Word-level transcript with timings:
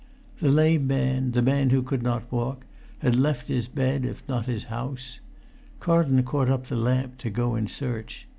The 0.39 0.49
lame 0.49 0.87
man, 0.87 1.29
the 1.33 1.43
man 1.43 1.69
who 1.69 1.83
could 1.83 2.01
not 2.01 2.31
walk, 2.31 2.65
had 3.01 3.13
left 3.15 3.49
his 3.49 3.67
bed 3.67 4.03
if 4.03 4.27
not 4.27 4.47
the 4.47 4.57
house! 4.61 5.19
Carlton 5.79 6.23
caught 6.23 6.49
up 6.49 6.65
the 6.65 6.75
lamp 6.75 7.19
to 7.19 7.29
go 7.29 7.55
in 7.55 7.67
search. 7.67 8.25